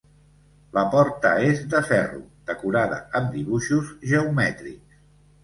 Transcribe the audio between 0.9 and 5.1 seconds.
porta és de ferro, decorada amb dibuixos geomètrics.